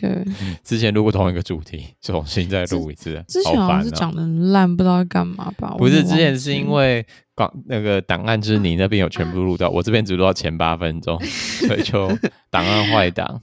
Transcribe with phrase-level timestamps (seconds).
[0.00, 0.24] 对，
[0.64, 3.22] 之前录过同一个主题，重新再录一次。
[3.28, 5.74] 之前好像是讲的烂，不知道干嘛吧？
[5.76, 11.20] 不是，之前是因为广那个档案就是你那边有全部录到，我这边只录到前八分钟，
[11.66, 12.08] 所以就
[12.48, 13.42] 档案坏档。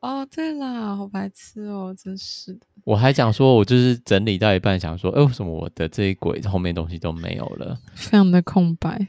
[0.00, 2.60] 哦，对啦，好白痴哦，真是的。
[2.82, 7.78] 我还讲说，我就是整理到一半，想说，哎，为什么我的这一轨后面东西都没有了？
[7.94, 9.06] 非常的空白。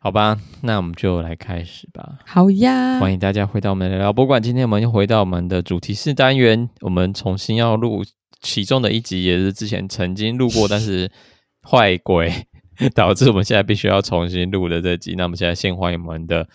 [0.00, 2.20] 好吧，那我们就来开始吧。
[2.24, 4.40] 好呀，欢迎大家回到我们的聊博馆。
[4.40, 8.04] 今天我们又回到我们的主题式单元，我们重新要录
[8.40, 11.10] 其中的一集，也是之前曾经录过，但是
[11.68, 12.32] 坏鬼
[12.94, 15.16] 导致我们现在必须要重新录的这集。
[15.16, 16.48] 那我们现在先欢迎我们的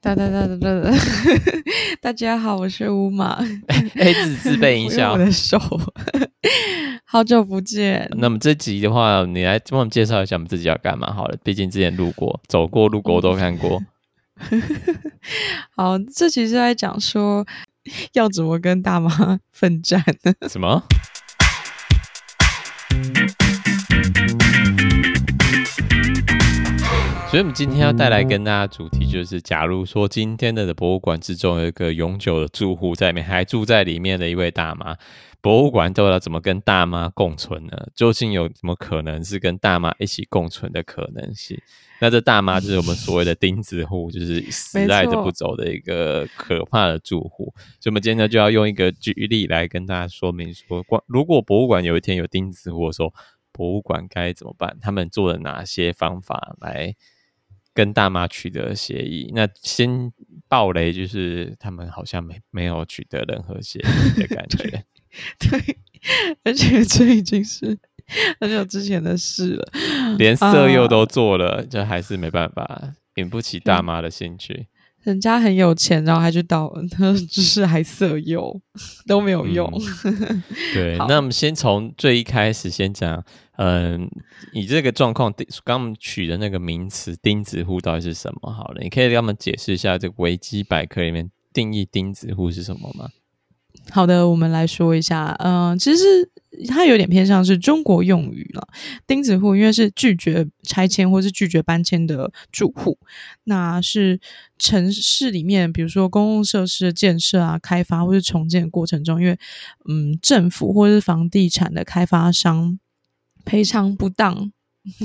[0.00, 0.96] 哒哒哒哒哒哒，
[2.00, 3.44] 大家好，我是乌马。
[3.98, 5.58] 哎，自自备音效，我的手。
[7.08, 8.08] 好久不见。
[8.16, 11.36] 那么这集的话，你来帮我们介绍一下我们自己要干嘛好了。
[11.44, 13.80] 毕竟之前路过、走过、路过我都看过。
[15.76, 17.46] 好，这集是在讲说
[18.12, 20.02] 要怎么跟大妈 奋战。
[20.48, 20.82] 什么？
[27.28, 34.96] 所以，我们今天要带来跟大家主题就是，假如说今天的博物馆之中有一个永久的住户在里面，还住在里面的一位大妈。
[35.40, 37.88] 博物馆都要怎么跟大妈共存呢？
[37.96, 41.60] 究竟有什么可能是跟大妈一起共存的可能性？
[42.00, 47.52] 那这大妈就是我们所谓的钉子户，就是死赖着不走的一个可怕的住户。
[47.80, 53.12] 所以，我们今天呢就要用一个举例来跟大家说明说，如果博物馆有一天有钉子户的时候，
[53.52, 54.78] 博物馆该怎么办？
[54.80, 56.94] 他们做了哪些方法来
[57.76, 59.30] 跟大妈取得协议？
[59.34, 60.10] 那先
[60.48, 64.82] 爆雷，就是他们好像没没有取得任何协议的感觉。
[65.38, 65.76] 对，
[66.42, 67.76] 而且这已经是
[68.40, 69.68] 很久之前的事了，
[70.16, 74.68] 连色诱都做了，这、啊、还是没办法引不起大妈的兴趣。
[75.04, 78.60] 人家很有钱，然后还去盗，他就是还色诱
[79.06, 79.70] 都没有用。
[80.04, 80.42] 嗯、
[80.74, 83.22] 对，那我们先从最一开始先讲，
[83.56, 84.10] 嗯，
[84.52, 85.32] 你这个状况，
[85.64, 88.52] 刚刚取的那个名词“钉子户”到底是什么？
[88.52, 93.08] 好了，你可以给我们解释一下这个维基百科里面定义“钉子户”是什么吗？
[93.90, 96.04] 好的，我们来说一下，嗯、其实
[96.66, 98.66] 它有点偏向是中国用语了。
[99.06, 102.98] 钉子户因为是拒绝拆迁或是拒绝搬迁的住户，
[103.44, 104.18] 那是
[104.58, 109.38] 城市里面，比如说公共设施的建设啊、开发或是重建过程中，因为
[109.88, 112.78] 嗯，政府或是房地产的开发商
[113.46, 114.52] 赔偿不当，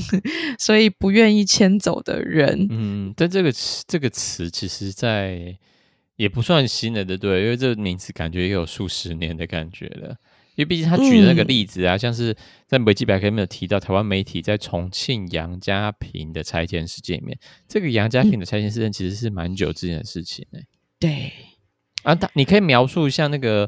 [0.59, 2.67] 所以不愿意迁走的人。
[2.69, 5.57] 嗯，但这个词，这个词其实在。
[6.17, 7.41] 也不算新的，对不对？
[7.41, 10.09] 因为这个名词感觉也有数十年的感觉了。
[10.53, 12.35] 因为毕竟他举的那个例子啊，嗯、像是
[12.67, 17.35] 在维基百科里面有提到台湾媒体在重庆杨家坪的拆迁事件里面，
[17.67, 20.67] 这个杨家坪的拆迁事件其实是蛮久之前的事情呢、欸。
[20.99, 21.31] 对
[22.03, 23.67] 啊，他你可以描述一下那个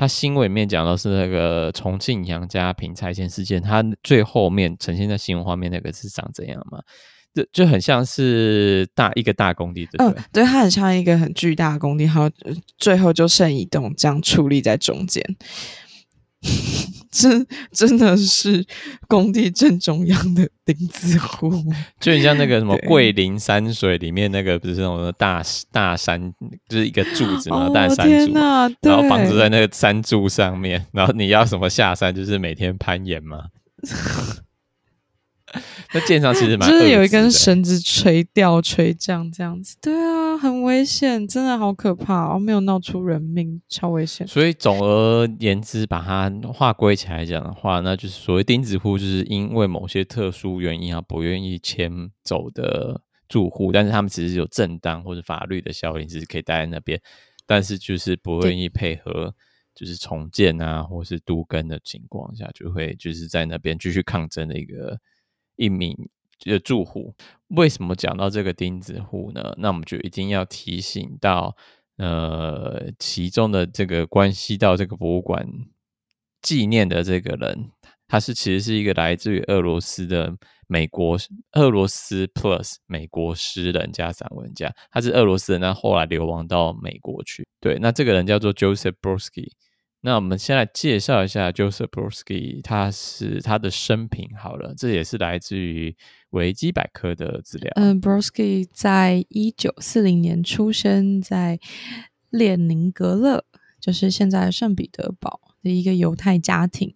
[0.00, 6.80] 他新闻里面讲的是那个重庆杨家坪拆迁事件，他最后面呈现在新闻画面那个是长怎样嘛？
[7.34, 10.18] 就就很像是大一个大工地，对不对？
[10.18, 12.30] 嗯，对，它很像一个很巨大的工地，然后
[12.78, 15.22] 最后就剩一栋这样矗立在中间，
[17.10, 18.64] 真真的是
[19.08, 21.50] 工地正中央的钉子户，
[21.98, 25.42] 就很像那个什么桂林山水里面那个不是那种大
[25.72, 26.32] 大山，
[26.68, 33.46] 就是一个柱子嘛，大山柱，哦，然后房子在那个山柱上面，然后你要什么下山，就是每天攀岩嘛。
[35.92, 44.26] 那舰上其实蛮就是有一根绳子垂吊垂降这样子，对啊，很危险，真的好可怕哦，没有闹出人命，超危险。
[44.26, 51.90] 所以总而言之，把它划归起来讲的话，那就是所谓钉子户，就是因为某些特殊原因啊，不愿意迁
[52.22, 57.00] 走的住户，但是他们其实有正当或者法律的效应，是可以待在那边，
[57.44, 59.34] 但是就是不愿意配合，
[59.74, 64.96] 就是重建啊，或是都根的情况下，就会就是在那边继续抗争的一个。
[65.60, 65.94] 一名
[66.40, 67.14] 的住户，
[67.48, 69.54] 为什么讲到这个钉子户呢？
[69.58, 71.54] 那我们就一定要提醒到，
[71.98, 75.46] 呃，其中的这个关系到这个博物馆
[76.40, 77.70] 纪念的这个人，
[78.08, 80.34] 他是其实是一个来自于俄罗斯的
[80.66, 81.18] 美国
[81.52, 87.46] 俄罗斯 Plus 美国诗人加散文家，他是俄罗斯人，那后来流亡到美国去。
[87.60, 89.50] 对，那这个人叫做 Joseph Brodsky。
[90.02, 95.94] 那我们先来介绍一下 Joseph Brodsky，他是他的生平好了，这也是来自于
[96.30, 97.70] 维基百科的资料。
[97.76, 101.60] 嗯，Brodsky 在一九四零年出生在
[102.30, 103.44] 列宁格勒，
[103.78, 106.94] 就是现在圣彼得堡的一个犹太家庭。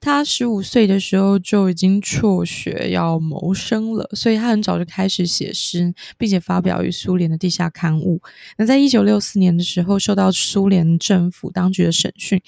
[0.00, 8.22] 他十五岁的时候就已经辍学要谋生了，所以他很早就开始写诗，并且发表于苏联的地下刊物。
[8.56, 12.40] 那在一九六四年的时候，受到苏联政府当局的审讯，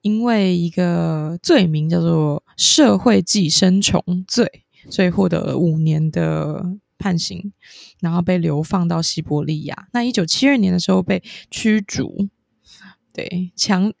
[0.00, 6.64] 因为一个罪名叫做“社会寄生虫罪”，所以获得了五年的
[6.98, 7.52] 判刑，
[8.00, 9.88] 然后被流放到西伯利亚。
[9.92, 12.30] 那一九七二年的时候被驱逐，
[13.12, 13.92] 对，强。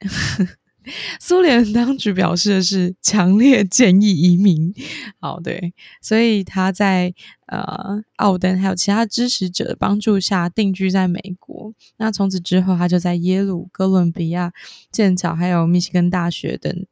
[1.20, 4.74] 苏联当局表示的是强烈建议移民。
[5.20, 7.12] 好，对，所以他在
[7.46, 11.74] 呃奥登还有其他支持者的帮助下定居在美国。
[11.98, 14.52] 那从此之后，他就在耶鲁、哥伦比亚、
[14.90, 16.86] 剑桥还有密西根大学等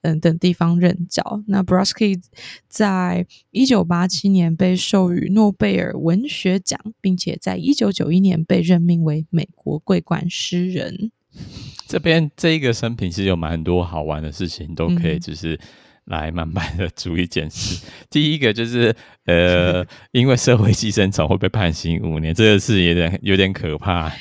[0.00, 1.42] 等等地方任教。
[1.48, 2.20] 那 b r o s k y
[2.68, 11.10] 在一九八七年被授予诺贝尔文学奖，并且在一九九一年被任命为美国桂冠诗人。
[11.88, 15.58] 这边这一个生平其实有蛮多好玩的事情，都可以就是
[16.04, 17.84] 来慢慢的逐一检视。
[17.86, 18.94] 嗯、 第一个就是
[19.26, 24.12] 呃， 因为社会寄生虫会被判刑五年，这个是有点有点可怕。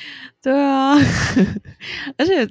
[0.41, 0.95] 对啊，
[2.17, 2.47] 而且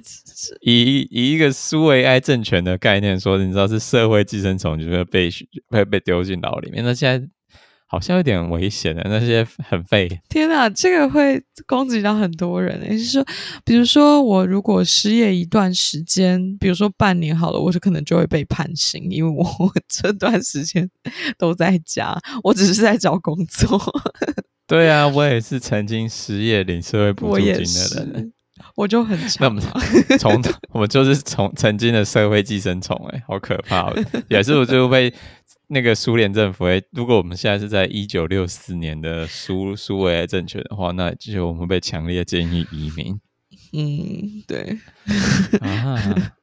[0.61, 5.29] 以以一个苏维埃政权的概念说，你知道是社会寄生虫就会被
[5.67, 6.83] 会被丢进牢里面。
[6.83, 7.27] 那现在。
[7.91, 10.07] 好像有点危险的，那些很废。
[10.29, 12.81] 天哪，这个会攻击到很多人。
[12.89, 13.25] 也就是说，
[13.65, 20.89] 比如说我如果失业一段时间，比如说半年好了，我就可能就会被判刑，因为我， 我这段时间
[21.37, 23.77] 都在家，我只是在找工作。
[24.65, 28.31] 对啊，我也是曾经失业领社会补助金的人，
[28.77, 29.61] 我，就很那么
[30.17, 33.93] 从我们就是从曾经的社会寄生虫，哎，好可怕，
[34.29, 35.13] 也是我就被。
[35.73, 43.17] 那个苏联政府，诶，如果我们现在是在一九六四年的苏 苏维埃政权的话，那就我们被强烈建议移民。
[43.71, 44.77] 嗯，对。
[45.61, 46.35] 啊，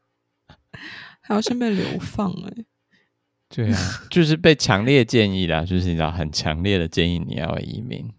[1.21, 2.65] 还要先被流放诶。
[3.55, 8.11] 对啊，就是被强烈建议啦，就是你知道，很强烈的建议你要移民，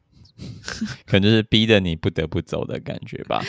[1.07, 3.43] 可能就是逼得你不得不走的感觉吧。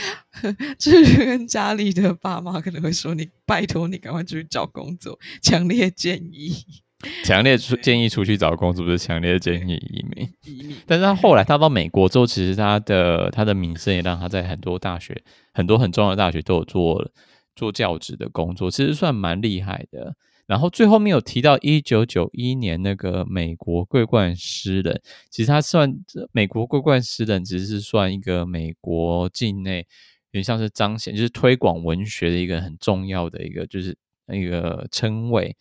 [0.79, 6.55] 就是跟家里的爸妈可能会说你：“你拜托你赶快出去找工作。”强烈建议。
[7.25, 10.29] 强烈出建议出去找工作，不是强烈建议移民。
[10.45, 15.23] 移民，但是他后来他到美国之后，其实他的他的名声也让他在很多大学、
[15.55, 17.11] 很多很重要的大学都有做
[17.57, 20.15] 做教职的工作，其实算蛮厉害的。
[20.47, 25.01] 然后最后面有提到一九九一年那个美国桂冠诗人，
[25.31, 25.91] 其实他算
[26.33, 33.97] 美国桂冠诗人，只是算一个美国境内，有点像是彰显就是推广文学的一个很重要的一个就是
[34.27, 35.57] 那个称谓。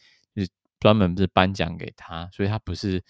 [0.80, 3.04] 专门是颁奖给他，所以他不是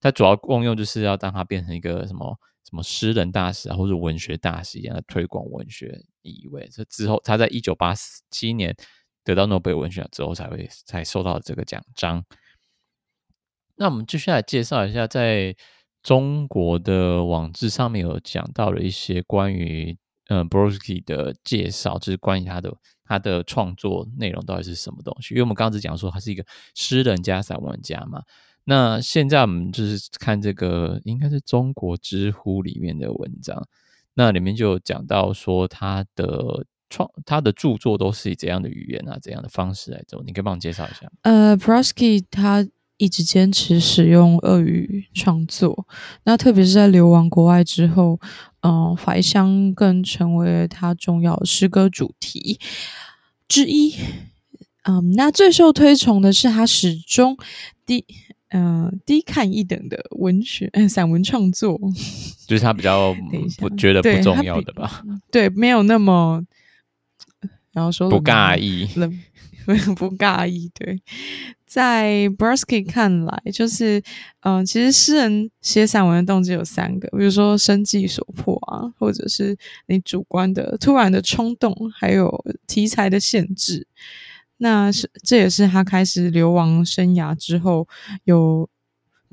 [0.00, 2.38] 他主要功用就是要让他变成一个什么
[2.68, 6.68] 什么诗人大使啊，或者文学大使一样的推广文学意味。
[6.72, 7.94] 这之后，他在一九八
[8.30, 8.74] 七年
[9.24, 12.24] 得到诺贝尔文学奖之后，才会才收到这个奖章。
[13.76, 15.56] 那我们接下来介绍一下，在
[16.02, 19.96] 中国的网志上面有讲到了一些关于
[20.28, 22.74] 嗯，Brosky 的介绍，就是关于他的。
[23.04, 25.34] 他的创作内容到底是什么东西？
[25.34, 26.42] 因为我们刚刚只讲说他是一个
[26.74, 28.22] 诗人加散文家嘛。
[28.64, 33.62] 那现在我们就是看这个，应该是中国知乎里面的文章，
[34.14, 40.22] 那里面就讲到说他的创、他的著作都是以怎样的语言啊、怎样的方式来做？
[40.24, 41.12] 你可以帮我介绍一下。
[41.22, 42.66] 呃，Brosky 他
[43.02, 45.88] 一直坚持使用俄语创作，
[46.22, 48.20] 那特别是在流亡国外之后，
[48.60, 52.60] 嗯、呃，怀乡更成为了他重要的诗歌主题。
[53.48, 53.92] 之一，
[54.84, 57.36] 嗯，那最受推崇的是他始终
[57.84, 58.04] 低，
[58.50, 61.76] 嗯、呃，低看一等的文学，嗯、呃，散文创作，
[62.46, 63.12] 就是他比较
[63.58, 65.02] 不觉得不重要的吧？
[65.32, 66.40] 对，没有那么，
[67.72, 68.88] 然后说不尬意，
[69.96, 71.00] 不尬意，对。
[71.66, 74.02] 在 Brosky 看来，就是，
[74.40, 83.86] 嗯、其实诗人写散文的动机有三个，比如说生计所迫啊，或者是你主观的突然的冲动，还有题材的限制。
[84.58, 87.88] 那是这也是他开始流亡生涯之后
[88.24, 88.68] 有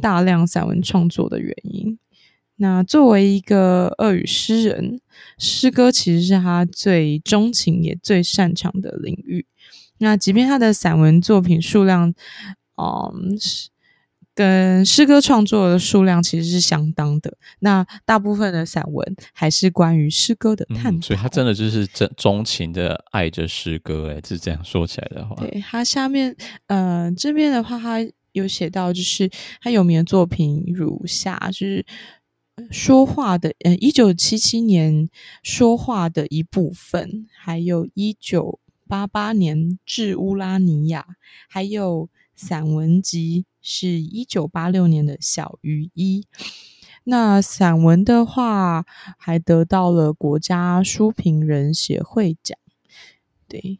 [0.01, 1.99] 大量散文创作的原因。
[2.55, 5.01] 那作为一个俄语诗人，
[5.37, 9.45] 诗歌其实是他最钟情也最擅长的领域。
[9.99, 12.13] 那即便他的散文作品数量，
[12.75, 13.37] 嗯，
[14.33, 17.37] 跟诗歌创作的数量其实是相当的。
[17.59, 20.99] 那大部分的散文还是关于诗歌的探讨。
[20.99, 25.35] 嗯，所以他真的就是真钟情的爱着诗歌，哎，是这样说起来的话。
[25.35, 26.33] 对，他下面，
[26.67, 27.97] 呃，这边的话，他
[28.31, 29.29] 有写到，就是
[29.61, 31.85] 他有名的作品如下，就是
[32.71, 35.09] 说话的，呃，一九七七年
[35.43, 38.58] 说话的一部分，还有一九。
[38.89, 41.05] 八八年至乌拉尼亚，
[41.47, 46.25] 还有散文集是一九八六年的小于一。
[47.03, 48.83] 那散文的话，
[49.19, 52.57] 还得到了国家书评人协会奖。
[53.47, 53.77] 对，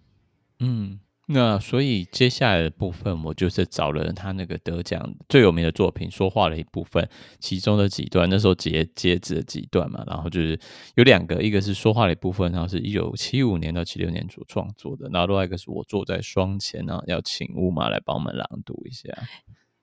[0.60, 1.00] 嗯。
[1.32, 7.08] 那所以接下来的部分，我就是找了他那个得奖最有名的作品《说话》的一部分，
[7.40, 10.60] 其中的几段，那时候截截止了几段嘛，然后就是
[10.96, 19.08] 有两个，一个是说话的一部分，然后是一九七五年到七六年所创作的，然后另外一个是我坐在窗前，然后要请乌玛来帮我们朗读一下。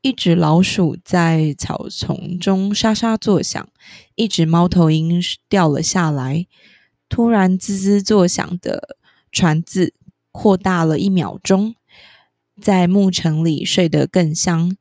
[0.02, 3.68] 一只老鼠在草丛中沙沙作响，
[4.16, 6.44] 一只猫头鹰掉了下来，
[7.08, 8.96] 突然滋滋作响的
[9.30, 9.94] 船字。
[10.36, 11.74] 扩大了一秒钟，
[12.60, 14.76] 在牧城里睡得更香，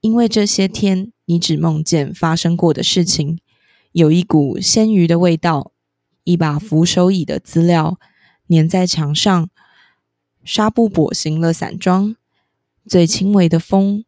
[0.00, 3.38] 因为这些天你只梦见发生过的事情。
[3.92, 5.70] 有一股鲜鱼的味道，
[6.24, 8.00] 一把扶手椅的资料
[8.48, 9.48] 粘在墙上，
[10.42, 12.16] 纱布裹行了散装，
[12.84, 14.04] 最轻微的风。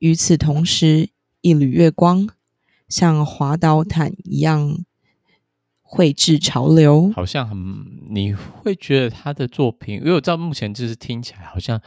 [0.00, 2.28] 与此同时，一缕月光
[2.88, 4.84] 像滑倒毯一样。
[5.88, 7.56] 绘制潮流，好像很，
[8.10, 11.80] 你会觉得他的作品，因为我知道目前就是听起来好像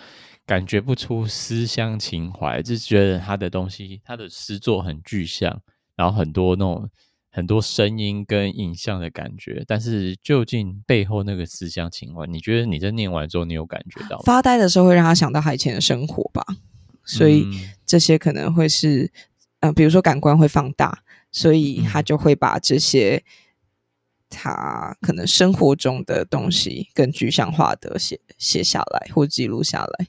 [0.46, 5.62] 感觉不出思乡情怀，就是觉得他的东西，他的诗作很具象，
[5.98, 6.90] 然后很多那种
[7.30, 14.24] 很多声音跟影像的感觉，但是究竟背后那个思乡情怀，你觉得你在念完之后，你有感觉到吗？
[14.26, 16.42] 发呆的时候会让他想到他以前的生活吧，
[17.04, 17.46] 所以
[17.86, 19.04] 这些可能会是，
[19.60, 21.04] 嗯、呃，比如说感官会放大，
[21.34, 23.22] 所以他就会把这些。
[24.30, 30.08] 他可能生活中的东西更具象化的写写下来或记录下来，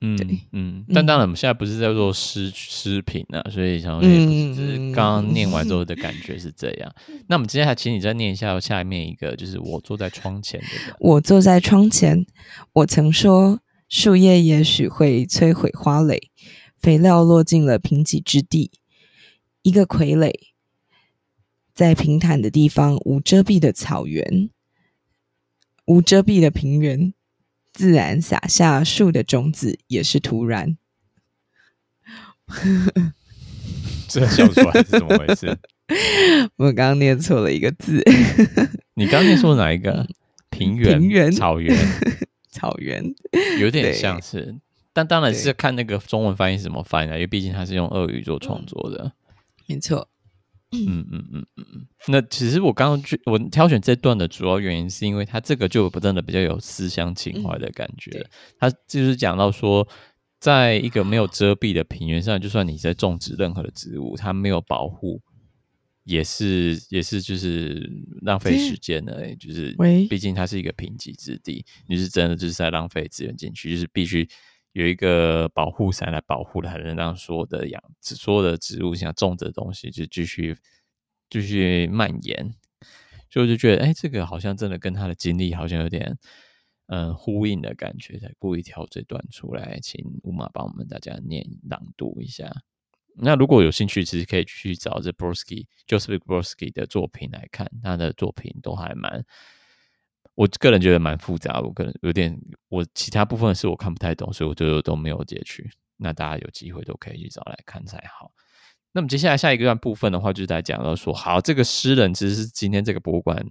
[0.00, 6.94] 嗯，对，嗯，但当然我们现在不是在做诗诗评啊，所以想嗯，就是刚刚念完之后的感觉是这样。
[7.08, 10.96] 嗯、那我们接下来请你再念一下下面一个，就是我坐在窗前的。
[11.00, 12.24] 我坐在窗前，
[12.72, 16.30] 我曾说树叶也许会摧毁花蕾，
[16.78, 18.70] 肥料落进了贫瘠之地，
[19.62, 20.32] 一个傀儡。
[21.76, 24.48] 在平坦的地方，无遮蔽的草原，
[25.84, 27.12] 无遮蔽的平原，
[27.70, 30.78] 自然撒下树的种子，也是突然。
[34.08, 35.58] 这笑出来是怎么回事？
[36.56, 38.02] 我刚刚念错了一个字。
[38.94, 40.08] 你刚念错哪一个？
[40.48, 41.76] 平原、平原、草原、
[42.48, 43.04] 草原，
[43.60, 44.56] 有点像是，
[44.94, 49.12] 但当然是看那个中文翻译是怎么翻译的，因为毕竟它是用俄语做创作的。
[49.66, 50.08] 没错。
[50.86, 58.28] 嗯嗯嗯嗯嗯，那其实我刚刚去我挑选这段的主要原因，是因为它这个就不真的比较有思乡情怀的感觉。
[58.58, 59.86] 它就是讲到说，
[60.40, 65.20] 在一个没有遮蔽的平原上，就算你在种植任何的植物，它没有保护，
[66.04, 67.90] 也是也是就是
[68.22, 69.34] 浪费时间的。
[69.36, 69.74] 就是，
[70.08, 74.28] 毕竟它是一个贫瘠之地，你是真的就是在浪费资源进去，就是必须。
[74.76, 80.54] 有一个保护伞来保护它，才能让所有的养、所有的植物想种的东西就继续
[81.30, 82.54] 继续蔓延，
[83.30, 86.18] 所以我就觉得，哎、这个好像真的跟他的经历好像有点
[86.88, 92.52] 嗯呼应的感觉，才故意挑这段出来，请乌马帮我们大家念朗读一下。
[93.14, 99.24] 那如果有兴趣，其实可以去找这 Brosky Joseph Brosky 的作品来看，他的作品都还蛮。
[100.36, 102.38] 我个人觉得蛮复杂，我个人有点，
[102.68, 105.68] 我其他部分是我看不太懂，所以我就都没有截取。
[105.96, 108.30] 那大家有机会都可以去找来看才好。
[108.92, 113.46] 那么接下来下一个段部分的话，就是来讲到说，好，这个诗人其实是今天这个博物馆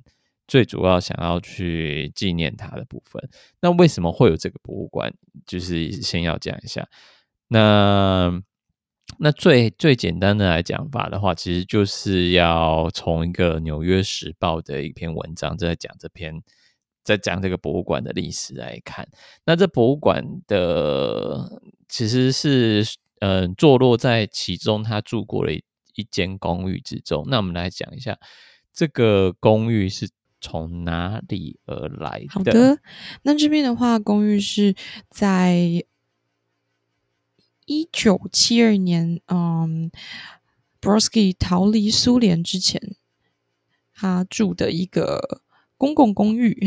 [0.48, 3.30] 最主要想要去纪念他的部分。
[3.62, 5.12] 那为什么会有这个博物馆？
[5.48, 6.88] 就是先要讲一下。
[7.48, 8.32] 那
[9.18, 16.44] 那最最简单的来讲法的话，其实就是要从一个《纽约时报》的一篇文章在讲这篇。
[17.06, 19.08] 在讲这个博物馆的历史来看，
[19.46, 22.84] 那这博物馆的其实是
[23.20, 25.54] 嗯、坐落在其中他住过的
[25.94, 27.26] 一间公寓之中。
[27.28, 28.20] 那我们来讲一下
[28.74, 30.10] 这个公寓是
[30.42, 32.28] 从哪里而来的？
[32.30, 32.80] 好的，
[33.24, 34.76] 那这边的话，公寓是
[35.10, 35.86] 在
[37.66, 39.90] 一九七二年，嗯
[40.82, 42.96] ，Brosky 逃离苏联之前，
[43.94, 45.44] 他住的一个。
[45.78, 46.58] 公共公寓，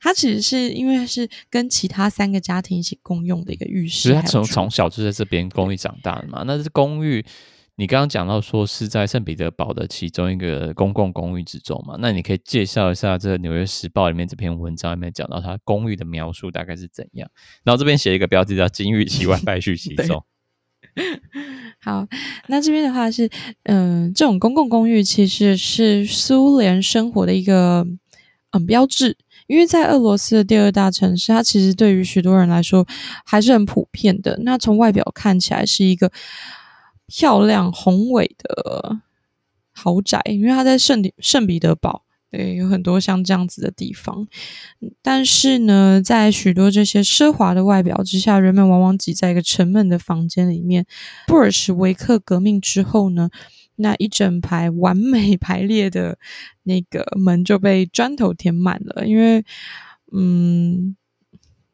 [0.00, 4.08] 它其实是因为是跟其他三个家庭一起共用的一个浴室。
[4.08, 6.44] 所以他从从小就在这边公寓长大的嘛。
[6.46, 7.24] 那这公寓，
[7.76, 11.96] 你刚刚讲到说是在圣彼得堡的其中一个公共公寓之中嘛？
[11.98, 17.28] 那你可以介绍一下这《纽约时报》里面这篇文章里面讲到它公寓的描述大概是怎样？
[17.64, 20.24] 然后这边写一个标题叫“金玉其外，败絮其 中”。
[21.80, 22.06] 好，
[22.48, 23.28] 那这边的话是，
[23.64, 27.86] 嗯、这种公共公寓其实是苏联生活的一个
[28.50, 29.16] 嗯标志，
[29.46, 32.86] 因为在俄罗斯的第二大城市，它其实对于许多人来说
[33.24, 34.38] 还是很普遍的。
[34.42, 36.10] 那从外表看起来是一个
[37.06, 39.00] 漂亮宏伟的
[39.72, 42.04] 豪宅，因为它在圣圣彼得堡。
[42.30, 44.28] 对，有很多像这样子的地方，
[45.02, 50.86] 但是呢，在许多这些奢华的外表之下，人们往往挤在一个沉闷的房间里面。
[51.26, 53.30] 布尔什维克革命之后呢，
[53.76, 56.18] 那一整排完美排列的
[56.62, 59.44] 那个门就被砖头填满了，因为，
[60.12, 60.94] 嗯，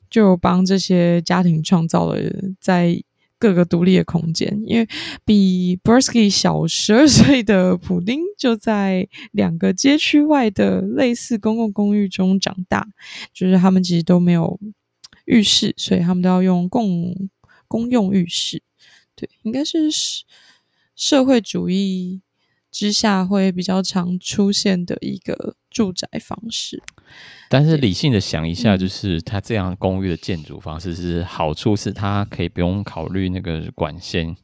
[0.09, 2.19] 就帮这些家庭创造了
[2.61, 3.03] 在。
[3.39, 4.89] 各个独立的空间，因为
[5.25, 12.89] 比 Bursky 小十二岁的普丁就在两个街区外的类似公共公寓中长大，
[13.33, 14.59] 就是他们其实都没有
[15.27, 17.29] 浴室，所以他们都要用共
[17.69, 18.63] 公用浴室。
[19.15, 19.91] 对，应该是
[20.95, 22.23] 社会主义
[22.71, 26.83] 之下会比较常出现的一个住宅方式。
[27.51, 34.35] 但是理性的想一下，就是它这样公寓的建筑方式是好处是它可以不用考虑那个管线，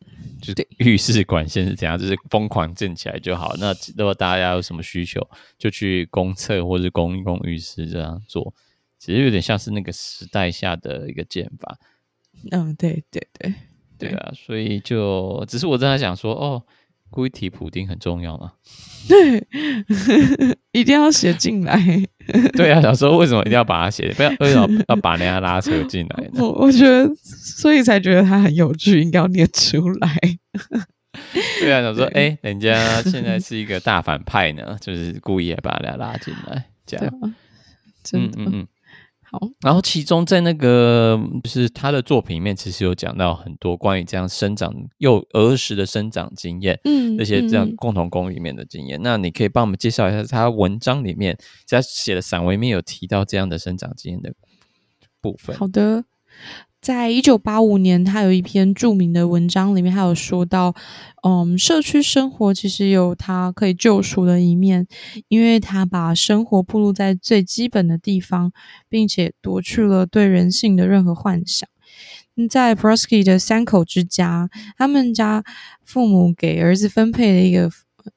[0.42, 3.54] 就是 浴室管线是怎样，就是疯狂建起来就好。
[3.58, 8.52] 那如果大家有什么需求，就去公厕或者公共浴室这样做，
[8.98, 11.78] 其实有点像是那个时代下的一个建法。
[12.50, 13.54] 嗯，对对对
[13.98, 16.62] 对啊，所以就只是我正在想说，哦。
[17.12, 18.52] 故意提普丁很重要吗？
[19.08, 19.46] 对，
[20.72, 21.78] 一定要写进来。
[22.54, 24.12] 对啊，想说为什么一定要把它写？
[24.14, 26.38] 不要为什么要把人家拉扯进来呢？
[26.42, 30.08] 我我觉得，所以才觉得他很有趣，应该要念出来。
[31.60, 37.34] 对啊，想说，哎、欸，人家现在是一个大反派呢，就是故意把人家拉进来，这样。
[38.02, 38.36] 真的。
[38.38, 38.66] 嗯嗯嗯
[39.60, 49.00] 然后其中在那个就是他的作品里面，其实有讲到很多关于这样生长幼儿时的生长经验，嗯，那些这样共同公寓里面的经验。
[49.00, 51.36] 嗯、那你可以帮我们介绍一下他文章里面，
[51.66, 54.34] 在写的散文里面有提到这样的生长经验的
[55.20, 55.56] 部分。
[55.56, 56.04] 好的。
[56.82, 60.74] 在一九八五年，他有一篇著名的文章，里面他有说到，
[61.22, 64.88] 嗯，社区生活其实有它可以救赎的一面，
[65.28, 68.52] 因为他把生活暴露在最基本的地方，
[68.88, 71.68] 并且夺去了对人性的任何幻想。
[72.50, 75.44] 在 Prosky 的三口之家，他们家
[75.84, 77.70] 父母给儿子分配了一个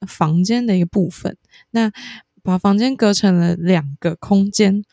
[0.07, 1.37] 房间的一个部分，
[1.69, 1.91] 那
[2.41, 4.83] 把房间隔成了两个空间。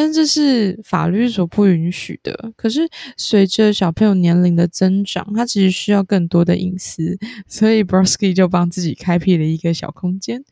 [0.00, 2.54] 但这是法律所不允许的。
[2.56, 10.42] 可是随着小朋友年龄的增长，他其实需要更多的隐私，所以 Brodsky 就帮自己开辟了一个小空间。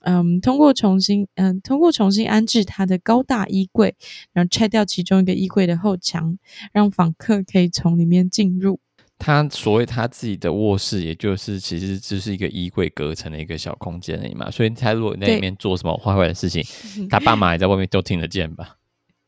[0.00, 3.94] 嗯，通过重新嗯，通过重新安置他的高大衣柜，
[4.32, 6.36] 然后拆掉其中一个衣柜的后墙，
[6.72, 8.80] 让访客可以从里面进入。
[9.16, 14.50] 他所谓他自己的卧室，也就是其实只是一个衣柜隔成的一个小空间而已嘛。
[14.50, 16.64] 所以他如果在里面做什么坏坏的事情，
[17.08, 18.78] 他爸妈也在外面都听得见吧？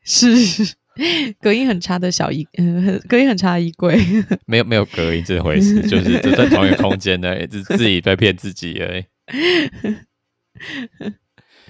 [0.04, 0.74] 是
[1.40, 3.98] 隔音很差的小衣，嗯， 隔音很差的衣柜，
[4.46, 9.04] 没有没有隔音这回事，就是就在同一个空间的， 只是自己在骗自己而已。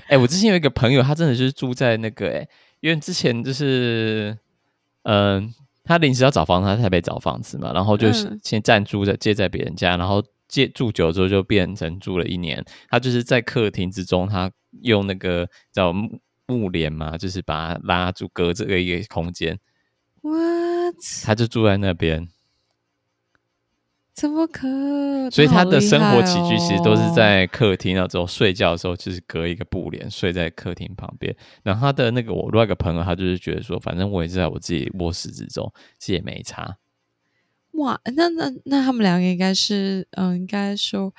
[0.06, 2.48] 哎、欸，我之前有一个朋友，他真的就是住在那个、欸，哎，
[2.80, 4.36] 因为之前就是，
[5.02, 5.54] 嗯、呃。
[5.84, 12.64] 他临时要找房子，他在台北找房子嘛，然后就是先暂住在借在别人家，然后借住久之后就变成住了一年。
[12.88, 14.48] 他就是在客厅之中，他
[14.82, 15.92] 用那个叫
[16.46, 19.58] 木木帘嘛，就是把它拉住隔这个一个空间。
[20.20, 20.94] What？
[21.24, 22.28] 他就住在那边。
[24.14, 25.30] 怎么可？
[25.30, 31.34] 所以他的生活起居其实都是在客厅，然后睡觉的时候就是隔一个布帘睡在客厅旁边。
[31.62, 36.76] 然后他的那个我另外一个朋友，他就是觉得说，反正我也是在我自己卧室之中，其实也没差。
[37.72, 41.12] 哇，那那那他们两个应该是，嗯，应该说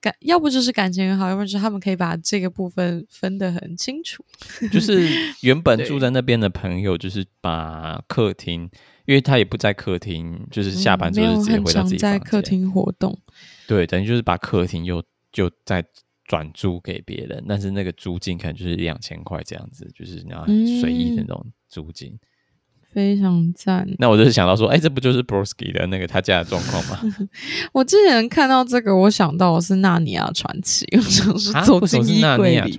[0.00, 4.24] 感，要不就是感情很好，要不就是他们可以把这个部分分得很清楚。
[4.72, 5.08] 就是
[5.42, 8.70] 原本住在那边的朋友，就是把客厅。
[9.06, 11.98] 因为他也不在客厅，就是下班之后就直接回到自己房间。
[11.98, 13.18] 在客厅活动，
[13.66, 15.82] 对，等于就是把客厅又就再
[16.26, 20.44] 转租给别人，但是那个租金可能就是一两千块这样子，就是然后
[20.78, 22.20] 随意的那种租金，嗯、
[22.92, 23.86] 非常赞。
[23.98, 27.00] 那我就是想到说，哎，这不就是 Brodsky 的那个他家的状况吗？
[27.72, 32.76] 我之前看到这个，我想到的是《纳尼亚传奇》，我想是走进衣柜里，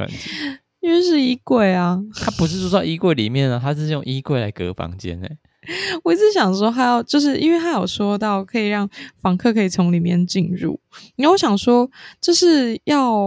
[0.81, 1.99] 因为是衣柜啊。
[2.15, 5.37] 他不是住在衣柜里面啊，他是用衣柜来隔房间诶、欸。
[6.03, 8.89] 我一直想说，他要就是因为他有说到可以让
[9.21, 10.79] 访客可以从里面进入，
[11.15, 11.87] 然后我想说，
[12.19, 13.25] 就是要，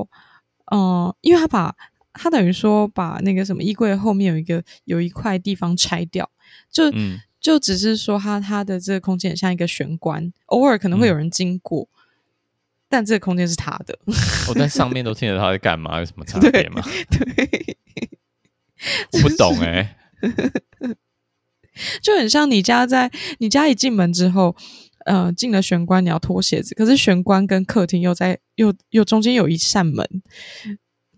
[0.73, 1.73] 嗯、呃，因为他把
[2.15, 6.31] 他等于说把那个什么衣柜后面有一个有一块地方拆掉，
[6.71, 11.99] 就、嗯、就只是说他他的这个空间很像一个玄关，偶尔可能会有人经过，嗯、
[12.89, 13.99] 但这个空间是他的。
[14.49, 16.83] 我在上面都听得到他在干嘛，有什么差 别吗？
[17.11, 17.47] 对。
[17.47, 17.79] 对
[19.13, 20.97] 我不懂哎、欸，
[22.03, 24.57] 就很像你家在你家一进门之后，
[25.05, 30.05] 呃，进了玄关你要脱鞋子，可是玄关跟客厅又在又又中间有一扇门。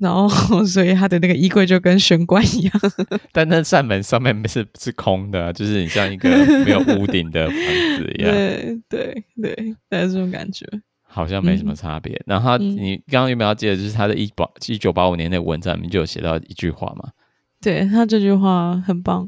[0.05, 2.73] 然后，所以他的那个衣柜就跟玄关一样，
[3.33, 6.29] 但那扇门上面是是空的，就是你像一个
[6.63, 8.31] 没有屋顶的房子一样。
[8.31, 10.67] 对 对对，有这种感觉，
[11.03, 12.13] 好像没什么差别。
[12.13, 17.09] 嗯、然后他，你刚刚有没有记得，就是他的一八一九八五年那个文章里面就有写到一句话嘛？
[17.63, 19.27] 对，他这句话很棒。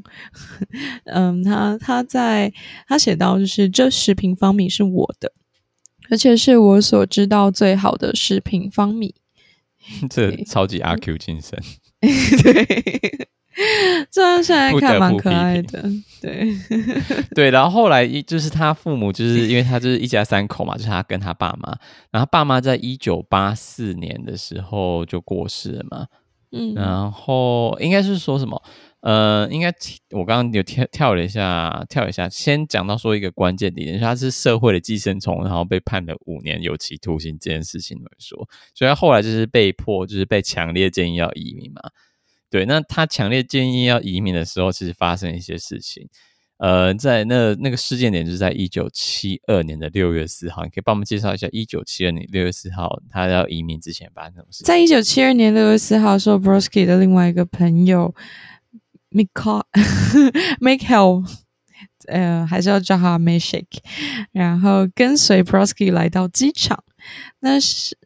[1.05, 2.53] 嗯，他他在
[2.87, 5.31] 他写到就是这十平方米是我的，
[6.11, 9.15] 而且是我所知道最好的十平方米。
[10.09, 11.57] 这超级阿 Q 精神，
[11.99, 13.27] 对，
[14.11, 15.83] 这样现在看蛮可爱的，
[16.21, 16.47] 对，
[17.33, 17.49] 对。
[17.49, 21.75] 然后后来一就是他父母，就是因为他就是一家三口嘛，就是他跟他爸妈。
[22.11, 26.07] 然后爸妈在一九八四年的时候就过世了嘛，
[26.51, 28.61] 嗯，然后应该是说什么？
[29.01, 29.71] 呃，应该
[30.09, 41.81] 我刚刚有跳跳了一下，跳一下，先讲到说一个关键点，就是他是社会的寄生虫，然后被判了五年有期徒刑这件事情来说，所以他后来就是被迫，就是被强烈建议要移民嘛。
[42.49, 46.09] 对，那他强烈建议要移民的时候，其实发生一些事情。
[46.57, 54.63] 呃，在那那个事件点就是在一九七二年的六月四号，你可以帮我们介绍一下一九七二年六月四号他要移民之前发生什么事？
[54.63, 58.15] 在一九七二年六月四号的时候 Brosky 的另外一个朋友。
[60.59, 61.25] Make help，
[62.07, 63.65] 呃，还是要叫他 Meshek
[64.31, 66.83] 然后跟随 Brosky 来到机场。
[67.39, 67.97] 那是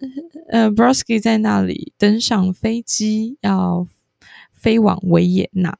[0.49, 3.87] 呃，Brosky 在那里登上飞机，要
[4.53, 5.75] 飞往维也纳。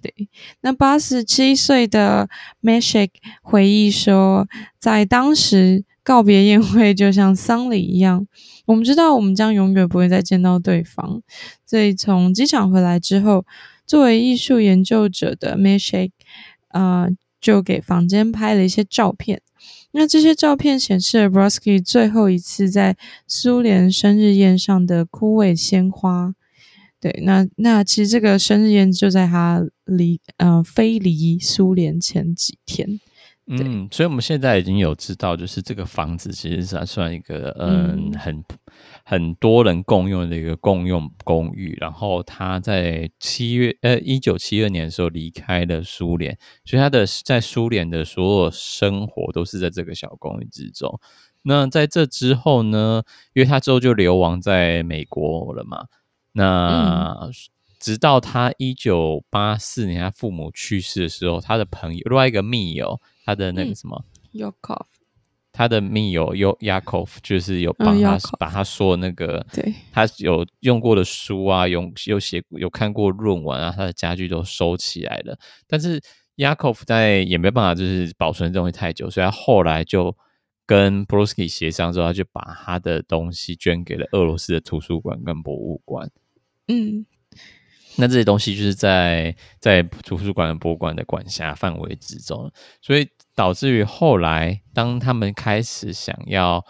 [0.00, 0.28] 对，
[0.62, 2.28] 那八十七岁的
[2.62, 3.10] Meshek
[3.42, 8.26] 回忆说，在当时告别宴会就像丧礼一样。
[8.64, 11.20] 我们知道，我们将永远不会再见到对方。
[11.66, 13.44] 所以从机场回来之后。
[13.88, 16.10] 作为艺术研究者的 Meshek
[16.68, 19.42] 啊、呃，就给房间拍了一些照片。
[19.92, 22.96] 那这些照片显示了 Brodsky 最后一次在
[23.26, 26.34] 苏联生日宴上的枯萎鲜花。
[27.00, 33.00] 对，那那其实这个生日宴就在他离呃飞离苏联前几天。
[33.46, 38.44] 嗯，所以我们现在已经有知道，就是这个房子其实是算一个嗯，嗯很
[39.08, 41.74] 很多人共用的一个共用公寓。
[41.80, 51.00] 然后他在七月呃一九七二年的时候离开了苏联，所以他的在苏联的所有生活都是在这个小公寓之中。
[51.42, 55.86] 那在这之后呢，因为他之后就流亡在美国了嘛，
[56.32, 57.16] 那。
[57.22, 57.32] 嗯
[57.80, 64.86] 直到他一九八四年他父母去世的时候，他的朋友另外一个密友，他的那个什么，Yakov，
[65.58, 75.36] 他的密友 Yakov 就是有帮他、嗯、把他说那个，对，他有用过的书啊，有有写有看过论文啊，他的家具都收起来了。
[75.66, 76.00] 但是
[76.36, 80.16] Yakov 在也没办法就是保存这东西太久，所以他后来就
[80.64, 86.08] 跟 Brodsky 协商之后，他就把他的东西捐给了俄罗斯的图书馆跟博物馆。
[86.68, 87.04] 嗯。
[88.00, 96.64] 那这些东西就是在在图书馆博物馆的管辖范围之中，所以导致于后来，当他们开始想要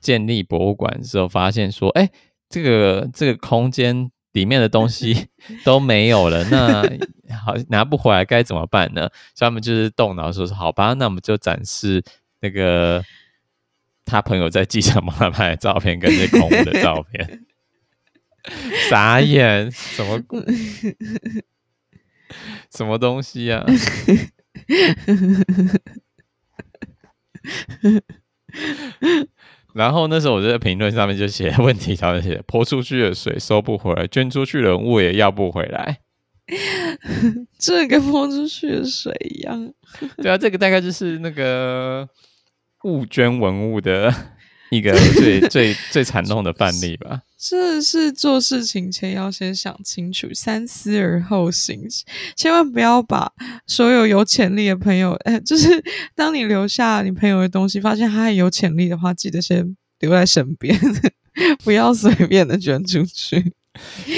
[0.00, 2.10] 建立博物馆的时候，发现说，哎，
[2.48, 5.28] 这个这个空间里面的东西
[5.62, 6.82] 都没有了，那
[7.44, 9.10] 好拿不回来该怎么办呢？
[9.34, 12.02] 所以他们就是动脑说，说好吧，那我们就展示
[12.40, 13.04] 那个
[14.06, 17.44] 他朋友在机场帮他拍的照片跟这空屋的照片。
[18.88, 20.22] 傻眼，什么
[22.70, 23.66] 什么东西呀、啊？
[29.72, 36.00] 然后那时候我就在评论上面就写问题，上面写泼出去的水收不回来，捐出去的物也要不回来。
[37.58, 39.72] 这跟泼出去的水一样。
[40.16, 42.08] 对啊，这个大概就是那个
[42.84, 44.12] 物捐文物的。
[44.70, 47.20] 一个最 最最惨痛的范例吧。
[47.38, 51.80] 这是做事情前要先想清楚，三思而后行，
[52.36, 53.32] 千万不要把
[53.66, 55.82] 所有有潜力的朋友，哎， 就是
[56.14, 60.78] 当你留下你朋友的东西，发现他还有潜力的话，记得先留在身边，
[61.64, 63.52] 不要随便的捐出去。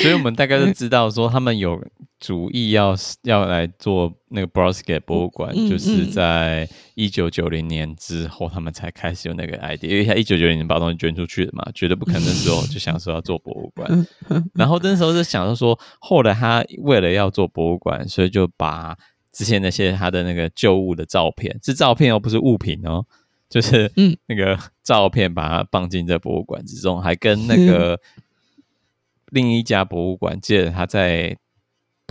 [0.02, 1.80] 所以我们大概都知道说他们有。
[2.22, 14.06] 主意要要来做那个 Brodsky 博物馆，嗯嗯、就是在一九九零年之后，他们才开始有那个 idea，因为他一九九零年把东西捐出去的嘛，觉得不可能的时候，就想说要做博物馆。
[14.54, 18.96] 然后那时候就想着说，后来他为了要做博物馆，所以就把
[19.32, 23.04] 之前那些他的那个旧物的照片，是照片哦，不是物品哦，
[23.50, 27.98] 就是嗯那个照片，把它放进这博物馆之中，还跟那个
[29.30, 31.36] 另一家博物馆借了他在。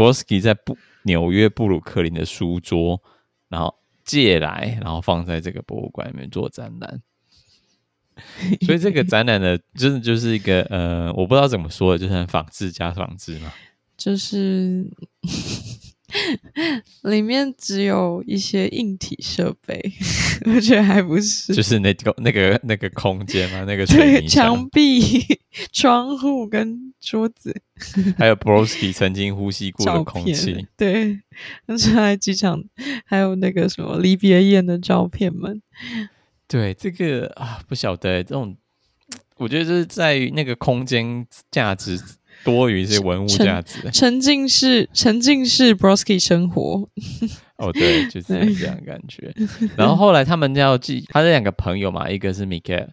[0.01, 3.01] 罗斯基在布纽约布鲁克林的书桌，
[3.49, 7.01] 然后借来，然后放在这个博物馆里面做展览。
[8.65, 13.51] 所以这个展览的，真的就是一个呃，我不知道怎么说的，就是仿制加仿制嘛，
[13.97, 14.85] 就是。
[17.03, 19.81] 里面只有一些硬体设备，
[20.45, 25.01] 我觉得还不是，就是那个那个那个空间嘛，那个对墙壁、
[25.71, 27.55] 窗户跟桌子，
[28.17, 31.19] 还有 Brodsky 曾经呼吸过的空气，对，
[31.65, 32.63] 那是在机场，
[33.05, 35.61] 还有那个什么离别宴的照片们，
[36.47, 38.55] 对，这个啊不晓得这种，
[39.37, 41.99] 我觉得就是在于那个空间价值。
[42.43, 46.89] 多于一些文物价值，沉浸式沉浸式 Brodsky 生活。
[47.57, 49.33] 哦，对，就是这样感觉。
[49.75, 52.89] 然后后来他们要记他这两个朋友嘛，一个是 Mikael，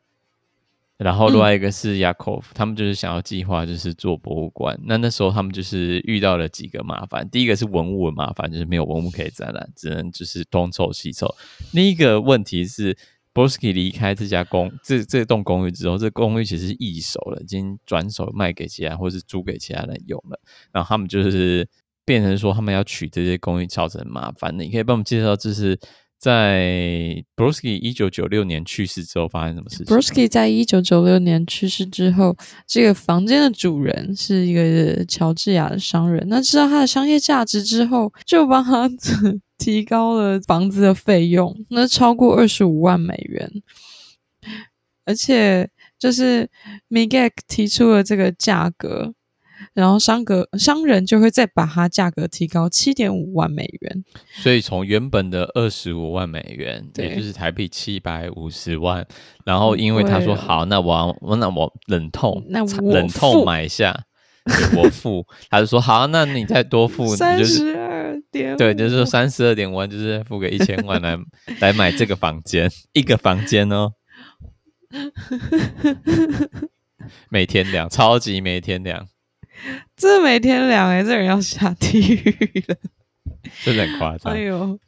[0.99, 4.79] 然后另外一个是 Yakov，、嗯、他们就是想要计划就是做博物馆。
[4.85, 11.35] 那那时候他们就是遇到了几个麻烦，第一个是文物的麻烦，就是没有文物可以展览，只能就是东凑西凑。
[11.73, 12.97] 另一个问题是。
[13.39, 20.41] Brosky 离开这家公这这栋公寓之后，这公寓其实是易手了，已经转手卖给其他或是租给其他人用了。
[20.73, 21.69] 然后他们就是
[22.05, 24.59] 变成说，他们要取这些公寓造成麻烦。
[24.59, 25.79] 你可以帮我们介绍，这是
[26.19, 36.27] 在 Brosky 一九九六年去世之后发生什么事情？Brosky 在一九九六年去世之后，这个房间的主人是一个乔治亚的商人。
[36.29, 38.91] 那知道他的商业价值之后，就帮他。
[39.59, 43.51] 提高了房子的费用，那超过二十五万美元，
[45.05, 45.69] 而且
[45.99, 46.49] 就是
[46.89, 49.13] Miguel 提出了这个价格，
[49.75, 59.05] 然后商格商人就会再把它价格提高七点五万美元，所以从原本的二十五万美元，也就是台币七百五十万，
[59.45, 64.05] 然后因为他说好，那我我那我忍痛那我忍痛买下。
[64.75, 67.78] 我付，他就说好，那你再多付，三十二
[68.31, 71.17] 点，对，就是说三十二点五万，就是付个一千万来
[71.61, 73.93] 来买这个房间，一个房间哦，
[77.31, 79.07] 每天量，超级每天量，
[79.97, 82.77] 这每天量哎，这人要下地狱了，
[83.65, 84.79] 真的很夸张，哎呦。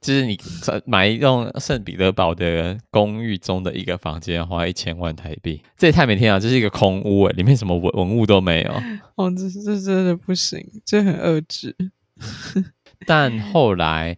[0.00, 0.40] 就是你
[0.86, 6.40] 买一栋圣彼得堡的公寓中的一个房间，花一千万台币，这也太每天了！
[6.40, 8.72] 这是一个空屋诶，里面什么文文物都没有。
[9.16, 11.76] 哦，这这真的不行，这很恶质。
[13.06, 14.16] 但后来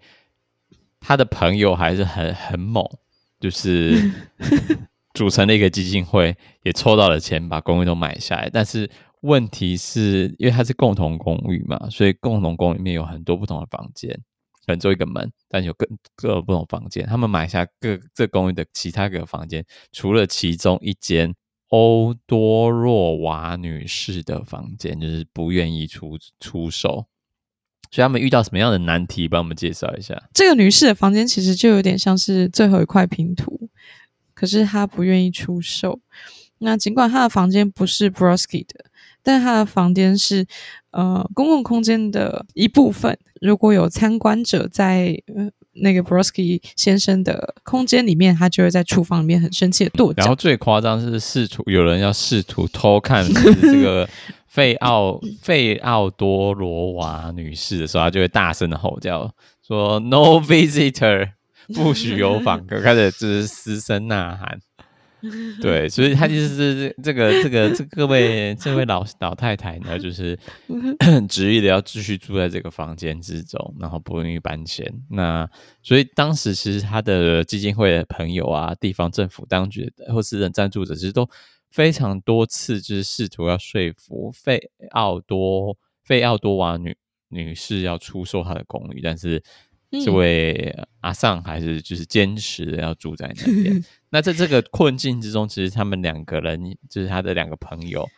[1.00, 2.84] 他的朋友还是很很猛，
[3.40, 4.10] 就是
[5.14, 8.50] 组成了一个基金会，也凑到了钱，把公寓都买下来。
[8.52, 14.20] 但是问题是因为它是共同公寓嘛，所以共同公寓里面有很多不同的房间。
[14.64, 17.04] 可能做一个门，但有各各不同房间。
[17.06, 21.34] 他们买下各这公寓的其他个房间，除了其中一间
[21.70, 27.08] 欧多若娃女士的房间，就是不愿意出出售。
[27.92, 29.28] 所以他们遇到什么样的难题？
[29.28, 30.20] 帮我们介绍一下。
[30.34, 33.68] 这个女士的房间其实就有点像是最后一块拼图，
[34.34, 36.00] 可是她不愿意出售。
[36.58, 38.86] 那尽管她的房间不是 Brosky 的。
[39.22, 40.46] 但她的房间是
[40.90, 43.16] 呃公共空间的一部分。
[43.40, 45.16] 如果有参观者在
[45.74, 50.22] 那个 Brodsky 先生的空间里面，他就会在厨房里面很生气的跺脚。
[50.22, 54.08] 然后最夸张是试图有人要试图偷看这个
[54.48, 59.32] 费奥费奥多罗娃女士的时候，他就会大声的吼叫
[59.66, 61.30] 说 “No visitor”，
[61.74, 64.58] 不许有访客，开始就是嘶声呐喊。
[65.62, 70.38] 对，所以他就是 这个这个这各位这位老老太太呢，就是
[71.28, 74.84] 执意的要继续住在这个房间之中，然后不愿意搬迁。
[75.08, 75.48] 那
[75.82, 81.28] 所以当时其实他的基金会的朋友啊，地方政府当局或私人赞助者，其实都
[81.70, 86.96] 非常多次就是试图要说服费奥多费奥多瓦女
[87.28, 89.42] 女士要出售她的公寓，但是。
[90.04, 93.84] 这位阿尚还是就是坚持的要住在那边。
[94.08, 98.08] 那在这个困境之中，其实他们两个人就是他的两个朋友，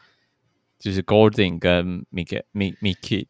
[0.78, 3.26] 就是 Gordon 跟 Miguel Miguel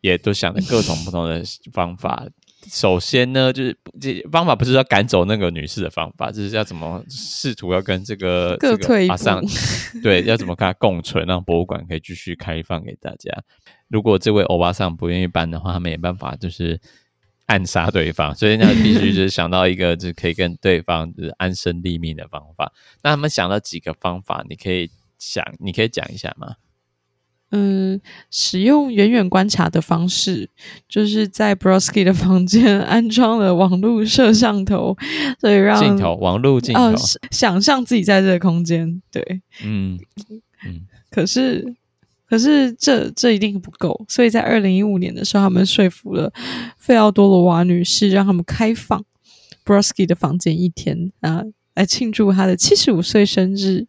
[0.00, 1.42] 也都想了各种不同的
[1.72, 2.28] 方法。
[2.68, 9.42] 首先呢，就是这方法不是要赶走那个女士的方法，就是要怎么试图要跟这个这个阿尚
[10.00, 13.30] 对，要怎么跟他共存，让博物馆可以继续开放给大家。
[13.88, 16.80] 如果这位欧巴桑不愿意搬的话，他没办法，就是。
[17.52, 22.72] 暗杀对方，所以呢，必须就是想到一个就可以跟对方就是安身立命的方法。
[23.02, 24.88] 那他们想到几个方法，你可以
[25.18, 26.54] 想，你可以讲一下吗？
[27.50, 30.48] 嗯，使用远远观察的方式，
[30.88, 34.96] 就是在 Brodsky 的房间安装了网络摄像头，
[35.38, 36.94] 所以让镜头网络镜头、呃、
[37.30, 39.02] 想象自己在这个空间。
[39.10, 39.98] 对，嗯
[40.64, 41.76] 嗯，可是。
[42.32, 46.32] 可是这这一定不够，所以在二零一五年的时候，他们说服了
[46.78, 49.04] 费奥多罗娃女士，让他们开放
[49.66, 51.42] Brodsky 的房间一天啊，
[51.74, 53.86] 来庆祝他的七十五岁生日。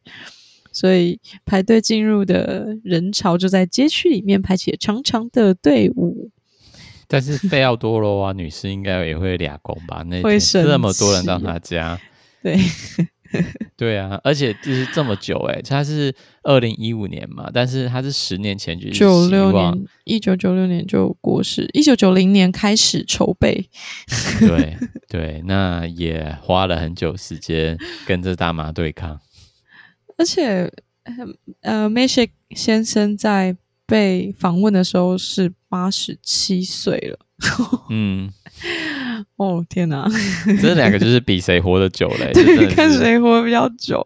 [0.73, 6.29] 所以排队进入的人潮就在街区里面排起了长长的队伍。
[7.07, 10.03] 但是费奥多罗娃女士应该也会俩工吧？
[10.03, 11.97] 那会这么多人到她家，
[12.43, 12.57] 对。
[13.75, 23.69] 对啊，而且就是这么久哎，他是二零一五年嘛，但是他是十年前就九六年，一九九六年就过世，一九九零年开始筹备。
[24.39, 24.77] 对
[25.09, 29.19] 对，那也花了很久时间跟这大妈对抗。
[30.17, 30.71] 而且，
[31.61, 37.19] 呃，Mesik 先生在被访问的时候是八十七岁了。
[37.89, 38.31] 嗯。
[39.37, 40.07] 哦天哪！
[40.61, 44.05] 这两个就是比谁活得久嘞， 对，看谁活得比较久。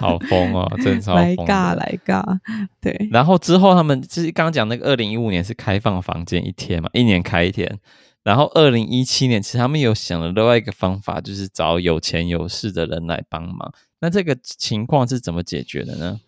[0.00, 1.22] 好疯哦，真 超疯！
[1.22, 2.22] 来尬来尬，
[2.80, 3.08] 对。
[3.10, 7.78] 然后之后他们就是刚刚讲那个二零一五年是开放房间一天嘛，一年开一天。
[8.22, 13.72] 然后二零一七年其实他们有想了另外一个方法，就是找有钱有势的人来帮忙。
[14.00, 16.20] 那这个情况是怎么解决的呢？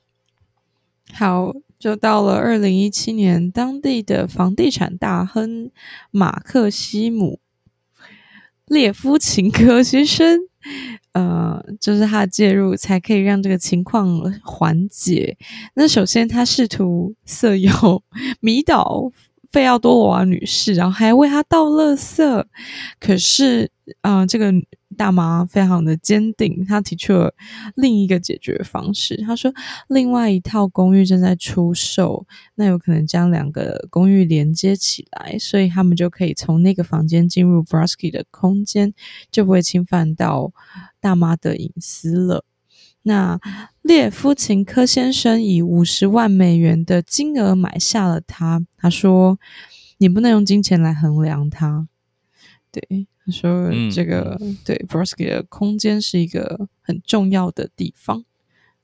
[1.12, 5.70] 好，就到了二零一七年，当地的房地产大亨
[6.12, 7.40] 马克西姆。
[8.68, 10.38] 列夫琴科先生，
[11.12, 15.36] 呃，就是他的介入才可以让这个情况缓解。
[15.74, 17.72] 那首先，他试图色诱
[18.40, 19.10] 迷倒
[19.50, 22.44] 费奥多罗娃女士，然后还为她倒垃圾。
[23.00, 23.70] 可是，
[24.02, 24.52] 嗯、这个。
[24.98, 27.32] 大妈非常的坚定，她提出了
[27.76, 29.16] 另一个解决方式。
[29.22, 29.50] 她说，
[29.88, 38.92] 另外一套公寓正在出售，那有可能将两个公寓连接起来，所以他们就可以从那个房间进入 Brodsky 的空间，
[39.30, 40.52] 就不会侵犯到
[41.00, 42.44] 大妈的隐私了。
[43.02, 43.40] 那
[43.80, 48.66] 列夫琴科先生以五十万美元的金额买下了它。
[48.76, 49.38] 他说
[49.96, 51.88] ：“你不能用金钱来衡量它。”
[52.70, 53.06] 对。
[53.32, 58.24] 说这个、嗯、对 Brodsky 的空间是一个很重要的地方。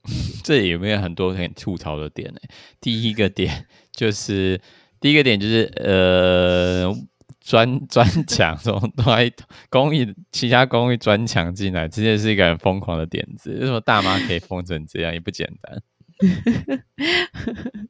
[0.45, 2.39] 这里有没有很多很吐槽的点呢？
[2.79, 4.61] 第一个点就是，
[5.01, 6.95] 第一个点就是，呃，
[7.41, 9.33] 砖砖墙从外
[9.71, 13.53] 公寓其他公寓砖墙进来，这件是一个很疯狂的点子。
[13.59, 15.83] 为什么大妈可以疯成这样，也不简单。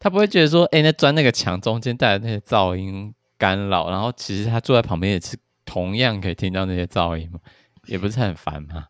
[0.00, 5.38] 他不会觉得说，哎，那砖那个墙中间带来那些噪音干扰，然后其实他坐在旁边也是。
[5.72, 7.40] 同样可以听到那些噪音吗？
[7.86, 8.88] 也不是很烦吗？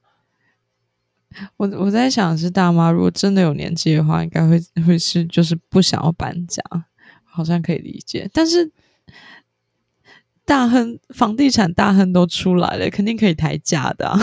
[1.56, 6.60] 我我在想，是大妈如果真的有年纪的话，应该会会是就是不想要搬家，
[7.22, 8.28] 好像可以理解。
[8.32, 8.72] 但是
[10.44, 14.18] 大亨房地产大亨都出来了，肯定可以抬价的啊。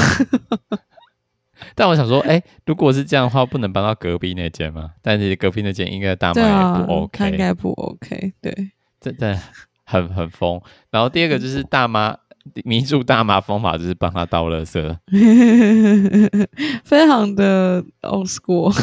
[1.76, 4.92] 但我想说，哎、欸，如果是这样的话，不能搬到隔壁那间吗？
[5.02, 8.34] 但是隔壁那间应该大妈也不 OK，啊、应该不 OK。
[8.42, 9.40] 对，真的
[9.86, 10.62] 很很疯。
[10.92, 12.18] 然后第二个就是大妈。
[12.64, 14.98] 迷住大麻方法就是帮他倒垃圾，
[16.84, 18.74] 非常的 old school。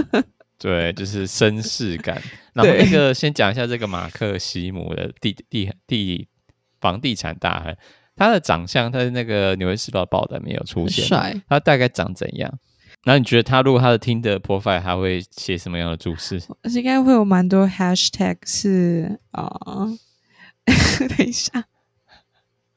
[0.58, 2.20] 对，就是绅士感。
[2.52, 6.28] 然后那个先讲一下这个马克西姆的地地地
[6.80, 7.76] 房地产大亨，
[8.16, 11.40] 他的长相，他的那个纽约时报报道没有出现，帅。
[11.48, 12.52] 他大概长怎样？
[13.04, 16.42] 那你觉得他如果他的 Tinder profile 他会写什么样的注释？
[16.74, 19.46] 应该会有蛮多 hashtag 是啊，
[20.64, 21.64] 呃、等一下。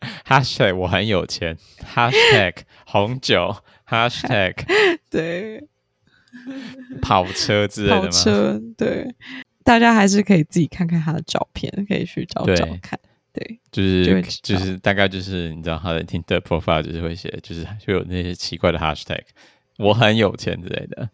[0.25, 1.57] Hashtag 我很有钱
[1.93, 3.55] ，Hashtag 红酒
[3.87, 4.55] ，Hashtag
[5.09, 5.67] 对
[7.01, 8.01] 跑车之类的吗？
[8.03, 9.13] 跑车对，
[9.63, 12.99] 大家还是可以自己看看他的照片，可以去找找看。
[13.33, 19.21] 对，就是就，就是大概就是你知道他的 Tinder profile 就是会写，就是会有那些奇怪的 Hashtag，
[19.77, 21.09] 我很有钱之类的。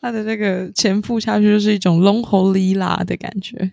[0.00, 3.72] 他的那个钱付下去就是一种 long holy 啦的感觉。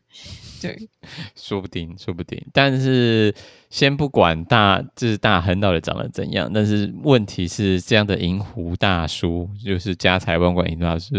[0.68, 0.90] 对，
[1.36, 2.42] 说不定，说不定。
[2.52, 3.34] 但是
[3.70, 11.16] 先不管大，就是大亨到底长得怎样，但是问题是这样的银狐大叔，就是家财万贯银大叔，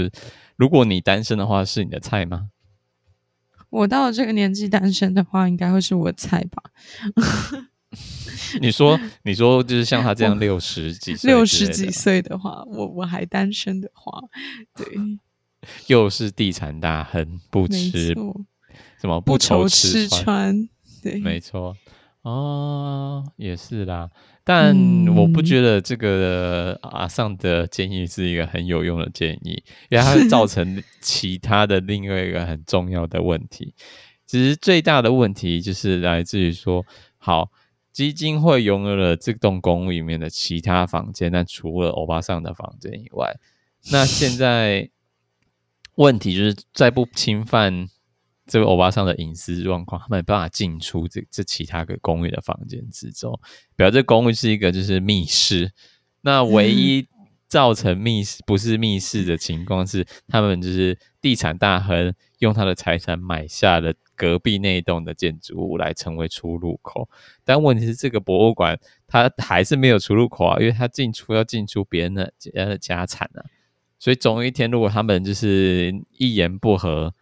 [0.57, 2.49] 如果你单身的话，是你的菜吗？
[3.71, 6.63] 我到了这个年纪单身的话，应该会是我的菜吧？
[8.61, 14.21] 你说，你说，就是像他这样 六十几岁，六十几岁的话，我我还单身的话，
[14.75, 15.19] 对，
[15.87, 18.15] 又是地产大亨，不吃。
[19.05, 20.67] 什么不愁吃穿？
[21.03, 21.77] 对，没错，
[22.23, 24.09] 哦，也是啦。
[24.43, 24.75] 但
[25.15, 33.75] 我不觉得这个阿尚的建议是一个很有用的建议，因为它会造成其他的另外一个很重要的问题。
[34.25, 36.87] 其实最大的问题就是来自于说，
[37.19, 37.51] 好，
[37.93, 43.37] 基金会拥有了这栋公寓里面的其他房间，但除了欧巴桑的房间以外，
[43.93, 44.89] 那现在。
[45.97, 47.89] 问题就是在不侵犯
[48.47, 53.39] 这个欧巴桑的隐私状况，他没办法进出这这其他个公寓的房间之中。
[53.77, 55.73] 表示这公寓是一个就是密室，
[56.21, 57.07] 那唯一
[57.49, 67.09] 造成密室不是密室的情况是，他们就是地产大亨用他的财产买下了隔壁那一栋的建筑物来成为出入口。
[67.45, 73.45] 但问题是，这个博物馆它还是没有出入口啊，因为它进出要进出别人的家的家产啊。
[73.99, 77.15] 所以总有一天，如果他们就是一言不合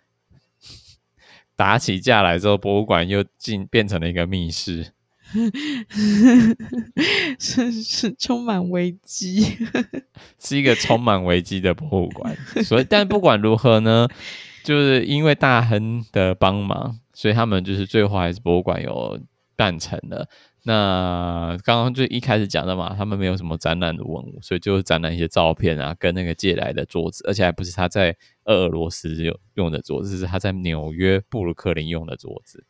[1.56, 4.92] 打起架来之后，博物馆又进变成了一个密室，
[7.38, 9.46] 是是充满危机，
[10.38, 12.36] 是一个充满危机的博物馆。
[12.64, 14.08] 所以，但不管如何呢，
[14.64, 19.20] 就是因为大亨的帮忙，所以他们就是最后还是博物馆有
[19.56, 20.28] 办成了。
[20.64, 32.64] 那刚刚就一开始讲的嘛，他们没有什么展览的文物，所以就展览一些照片啊，跟那个借来的桌子，而且还不是他在俄罗斯有用的桌子，是他在纽约布鲁克林用的桌子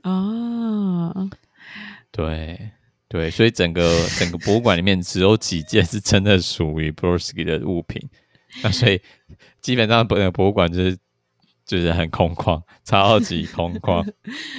[0.00, 1.12] 啊。
[2.10, 2.70] 对
[3.08, 8.00] 对，所以整个 整个博物馆里面只有几件是真的属于 Brodsky 的物品，
[8.62, 9.00] 那所以
[9.60, 10.96] 基本上博博物馆就是。
[11.66, 14.06] 就是很空旷，超级空旷，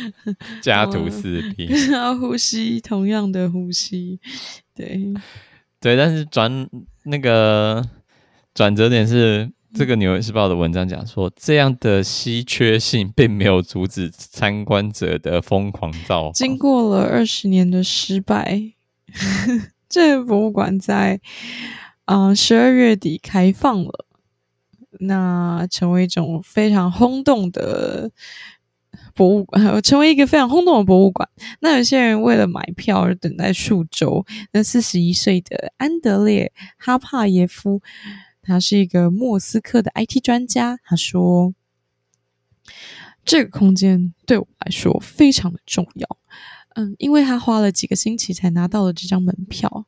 [0.61, 4.19] 家徒四壁， 要呼吸同样的呼吸，
[4.73, 5.13] 对
[5.79, 6.67] 对，但是转
[7.03, 7.83] 那个
[8.53, 16.33] 转折点是，这个《纽约时报》的文章讲说，这样的稀缺性并没有阻止参观者的疯狂造访。
[16.33, 18.73] 经过了二十年的失败，
[19.87, 21.19] 这个博物馆在
[22.05, 24.04] 嗯十二月底开放了。
[24.99, 28.11] 那成为一种非常轰动的
[29.13, 31.27] 博物馆，成为一个非常轰动的博物馆。
[31.59, 34.25] 那有些人为了买票而等待数周。
[34.51, 37.81] 那四十一岁的安德烈·哈帕耶夫，
[38.41, 40.77] 他是一个莫斯科的 IT 专家。
[40.83, 41.53] 他说
[43.25, 46.07] ：“这个空间对我来说非常的重要。
[46.75, 49.85] 嗯，因为他花了几个星期才拿到了这张门票。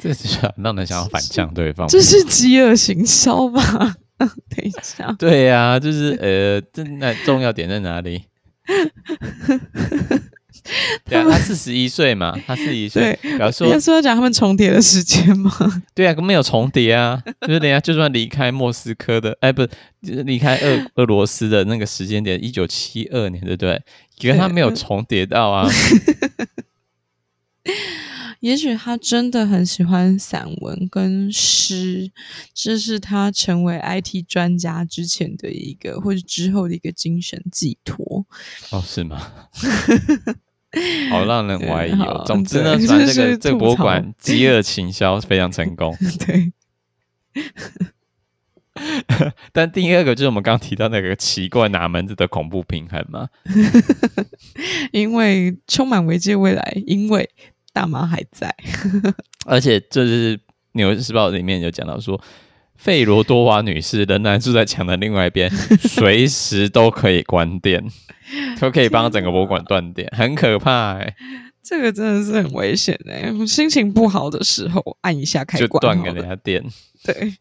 [0.00, 3.96] 这是让人想要反向对方，这是饥饿行销吧？”
[4.48, 8.24] 等一下，对呀、啊，就是呃，这那重要点在哪里？
[11.04, 15.52] 对啊，他四十一岁嘛，他四十一岁，表示说，说要讲他们重叠的时间吗？
[15.94, 19.68] 对啊，没有重叠啊，就是人家就算离开莫斯科的，哎，不是，
[20.02, 23.82] 就是离开俄俄罗斯的那个时间点，一九七二年，对不对？
[24.20, 25.68] 跟他没有重叠到啊。
[28.44, 32.10] 也许他真的很喜欢散文跟诗，
[32.52, 38.26] 这是他成为 IT 专家之前的一个，或者之后的一个精神寄托。
[38.70, 39.32] 哦，是吗？
[41.08, 42.22] 好让人怀疑哦。
[42.26, 45.96] 总之呢，反正这个这个博物馆饥饿行销非常成功。
[46.26, 46.52] 对。
[49.54, 53.30] 但第二个就是我们刚刚提到那个奇怪哪门子的恐怖平衡嘛？
[54.92, 57.30] 因为充满危机的未来，因为。
[57.74, 58.54] 大妈还在，
[59.44, 60.38] 而且这是
[60.72, 62.18] 《纽约时报》里面有讲到说，
[62.76, 67.84] 费罗多娃女士仍然住在墙的另外一边， 随时都可以关电，
[68.60, 71.16] 都可以帮整个博物馆断电，很可怕哎、欸！
[71.62, 73.46] 这个真的是很危险哎、欸！
[73.46, 76.62] 心情不好的时候按一下开关，就断给人家电。
[77.02, 77.34] 对，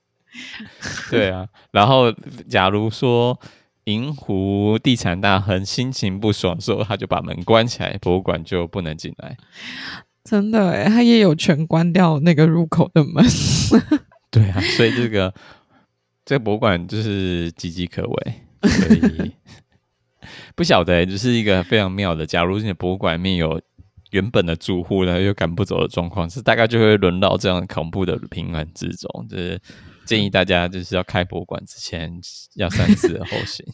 [1.11, 1.47] 对啊。
[1.71, 2.11] 然后，
[2.49, 3.37] 假如说
[3.83, 9.35] 银湖地产大亨心情不爽的时候，他就把门关起来，博物馆就不能进来。
[10.23, 13.23] 真的诶，他也有权关掉那个入口的门。
[14.31, 15.33] 对啊，所以这个
[16.25, 18.33] 这个博物馆就是岌岌可危，
[18.69, 19.31] 所以
[20.55, 22.25] 不晓得，就是一个非常妙的。
[22.25, 23.61] 假如你的博物馆里面有
[24.11, 29.27] 原本的住户然后，又赶不走的状况，是大概就会沦到这样恐怖的平衡之中。
[29.29, 29.59] 就是
[30.05, 32.11] 建议大家就是要开博物馆之前
[32.55, 33.65] 要三思而后行。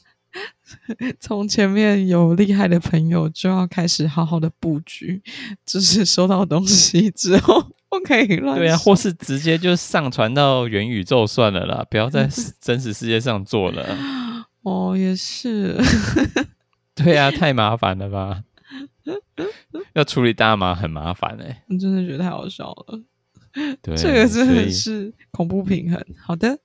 [1.20, 5.22] 从前面有厉害的朋友，就要开始好好的布局，
[5.65, 8.57] 就是收到东西之后 不可以乱。
[8.57, 12.30] 对啊，或是直接就上传到元宇宙算了啦，不要在
[12.61, 13.97] 真实世界上做了。
[14.63, 15.78] 哦，也是。
[16.95, 18.43] 对啊，太麻烦了吧？
[19.93, 23.01] 要处理大麻很麻烦哎、欸，我真的觉得太好笑了。
[23.82, 25.99] 对，这个真的是恐怖平衡。
[26.22, 26.59] 好的。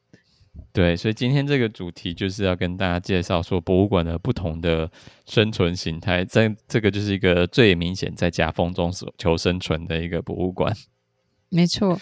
[0.72, 4.90] 对，所以今天这个主题就是要跟大家介绍说博物馆的不同的
[5.24, 6.24] 生存形态。
[6.24, 10.74] 这这个就是一个最明显在夹缝中求生存的一个博物馆。
[11.50, 11.96] 没错，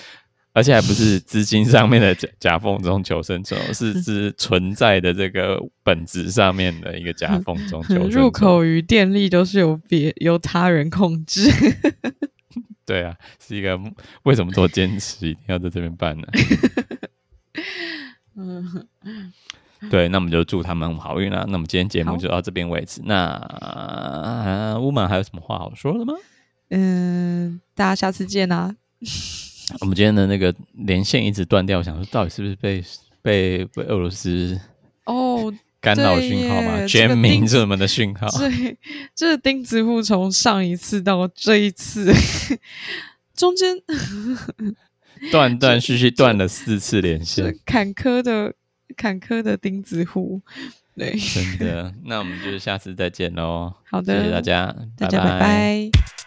[0.55, 8.11] 而且还不是资金上面的夹夹缝中求生存，是指存在的这个本质上面的一个夹缝中求生存。
[8.11, 11.51] 入口与电力都是由别由他人控制。
[12.87, 13.79] 对啊，是一个
[14.23, 16.27] 为什么做坚持一定要在这边办呢？
[18.37, 18.87] 嗯，
[19.91, 21.45] 对，那我们就祝他们好运啦。
[21.47, 23.01] 那我们今天节目就到这边为止。
[23.05, 26.15] 那乌马还有什么话好说的吗？
[26.71, 28.75] 嗯，大家下次见啊。
[29.81, 32.85] 我们今天的那个连线一直断掉，想说到底是不是被
[33.23, 34.61] 被被俄罗斯
[35.05, 36.87] 哦干扰讯号吗？
[36.87, 38.29] 全民这么的讯号？
[38.39, 38.77] 对，
[39.15, 42.13] 这个钉子户从上一次到这一次
[43.35, 43.77] 中间
[45.31, 48.55] 断断续续断了四次连线，坎坷的。
[48.95, 50.43] 坎坷的钉子户，
[50.95, 51.95] 对，真的。
[52.05, 53.73] 那我们就下次再见喽。
[53.91, 55.31] 好的，谢谢大家，大家拜拜。
[55.31, 56.22] 拜拜。